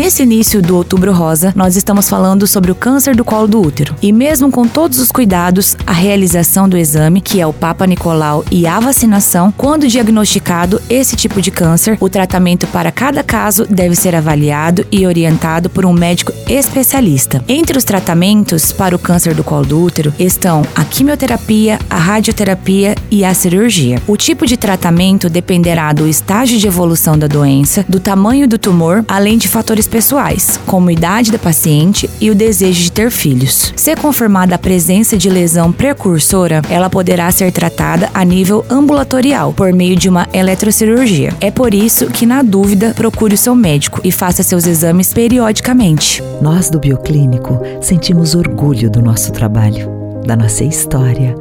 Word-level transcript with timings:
Nesse 0.00 0.22
início 0.22 0.62
do 0.62 0.76
Outubro 0.76 1.12
Rosa, 1.12 1.52
nós 1.54 1.76
estamos 1.76 2.08
falando 2.08 2.46
sobre 2.46 2.70
o 2.70 2.74
câncer 2.74 3.14
do 3.14 3.22
colo 3.22 3.46
do 3.46 3.60
útero. 3.60 3.94
E 4.00 4.14
mesmo 4.14 4.50
com 4.50 4.66
todos 4.66 4.98
os 4.98 5.12
cuidados, 5.12 5.76
a 5.86 5.92
realização 5.92 6.66
do 6.66 6.78
exame, 6.78 7.20
que 7.20 7.38
é 7.38 7.46
o 7.46 7.52
Papa 7.52 7.86
Nicolau, 7.86 8.42
e 8.50 8.66
a 8.66 8.80
vacinação, 8.80 9.52
quando 9.54 9.86
diagnosticado 9.86 10.80
esse 10.88 11.16
tipo 11.16 11.42
de 11.42 11.50
câncer, 11.50 11.98
o 12.00 12.08
tratamento 12.08 12.66
para 12.68 12.90
cada 12.90 13.22
caso 13.22 13.66
deve 13.68 13.94
ser 13.94 14.16
avaliado 14.16 14.86
e 14.90 15.06
orientado 15.06 15.68
por 15.68 15.84
um 15.84 15.92
médico 15.92 16.32
especialista. 16.48 17.44
Entre 17.46 17.76
os 17.76 17.84
tratamentos 17.84 18.72
para 18.72 18.96
o 18.96 18.98
câncer 18.98 19.34
do 19.34 19.44
colo 19.44 19.66
do 19.66 19.84
útero 19.84 20.14
estão 20.18 20.62
a 20.74 20.82
quimioterapia, 20.82 21.78
a 21.90 21.98
radioterapia 21.98 22.94
e 23.10 23.22
a 23.22 23.34
cirurgia. 23.34 24.00
O 24.06 24.16
tipo 24.16 24.46
de 24.46 24.56
tratamento 24.56 25.28
dependerá 25.28 25.92
do 25.92 26.08
estágio 26.08 26.58
de 26.58 26.66
evolução 26.66 27.18
da 27.18 27.26
doença, 27.26 27.84
do 27.86 28.00
tamanho 28.00 28.48
do 28.48 28.56
tumor, 28.56 29.04
além 29.06 29.36
de 29.36 29.46
fatores 29.46 29.89
pessoais, 29.90 30.58
como 30.66 30.90
idade 30.90 31.30
da 31.30 31.38
paciente 31.38 32.08
e 32.20 32.30
o 32.30 32.34
desejo 32.34 32.82
de 32.82 32.92
ter 32.92 33.10
filhos. 33.10 33.72
Se 33.76 33.94
confirmada 33.96 34.54
a 34.54 34.58
presença 34.58 35.18
de 35.18 35.28
lesão 35.28 35.72
precursora, 35.72 36.62
ela 36.70 36.88
poderá 36.88 37.30
ser 37.30 37.52
tratada 37.52 38.08
a 38.14 38.24
nível 38.24 38.64
ambulatorial 38.70 39.52
por 39.52 39.72
meio 39.72 39.96
de 39.96 40.08
uma 40.08 40.28
eletrocirurgia. 40.32 41.34
É 41.40 41.50
por 41.50 41.74
isso 41.74 42.06
que, 42.06 42.24
na 42.24 42.42
dúvida, 42.42 42.94
procure 42.94 43.34
o 43.34 43.38
seu 43.38 43.54
médico 43.54 44.00
e 44.04 44.12
faça 44.12 44.42
seus 44.42 44.66
exames 44.66 45.12
periodicamente. 45.12 46.22
Nós 46.40 46.70
do 46.70 46.78
Bioclínico 46.78 47.60
sentimos 47.82 48.34
orgulho 48.34 48.90
do 48.90 49.02
nosso 49.02 49.32
trabalho, 49.32 49.90
da 50.24 50.36
nossa 50.36 50.64
história, 50.64 51.34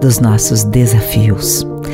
dos 0.00 0.20
nossos 0.20 0.64
desafios. 0.64 1.66